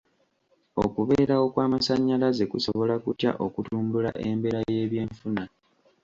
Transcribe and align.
Okubeerawo 0.83 1.45
kw'amasanyalaze 1.53 2.43
kusobola 2.51 2.93
kutya 3.03 3.31
okutumbula 3.45 4.09
embeera 4.27 4.59
y'eby'enfuna? 4.71 5.43